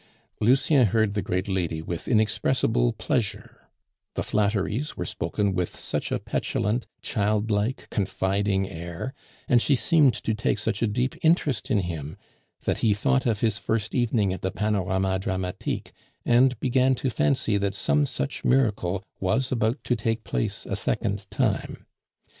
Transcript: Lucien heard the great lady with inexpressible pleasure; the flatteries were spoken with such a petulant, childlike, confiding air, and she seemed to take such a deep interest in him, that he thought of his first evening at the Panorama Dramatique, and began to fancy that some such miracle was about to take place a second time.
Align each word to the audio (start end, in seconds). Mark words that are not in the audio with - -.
Lucien 0.39 0.87
heard 0.87 1.13
the 1.13 1.21
great 1.21 1.47
lady 1.47 1.79
with 1.79 2.07
inexpressible 2.07 2.91
pleasure; 2.93 3.67
the 4.15 4.23
flatteries 4.23 4.97
were 4.97 5.05
spoken 5.05 5.53
with 5.53 5.79
such 5.79 6.11
a 6.11 6.17
petulant, 6.17 6.87
childlike, 7.03 7.87
confiding 7.91 8.67
air, 8.67 9.13
and 9.47 9.61
she 9.61 9.75
seemed 9.75 10.15
to 10.15 10.33
take 10.33 10.57
such 10.57 10.81
a 10.81 10.87
deep 10.87 11.13
interest 11.23 11.69
in 11.69 11.81
him, 11.81 12.17
that 12.63 12.79
he 12.79 12.95
thought 12.95 13.27
of 13.27 13.41
his 13.41 13.59
first 13.59 13.93
evening 13.93 14.33
at 14.33 14.41
the 14.41 14.49
Panorama 14.49 15.19
Dramatique, 15.19 15.91
and 16.25 16.59
began 16.59 16.95
to 16.95 17.11
fancy 17.11 17.55
that 17.57 17.75
some 17.75 18.07
such 18.07 18.43
miracle 18.43 19.03
was 19.19 19.51
about 19.51 19.83
to 19.83 19.95
take 19.95 20.23
place 20.23 20.65
a 20.65 20.75
second 20.75 21.29
time. 21.29 21.85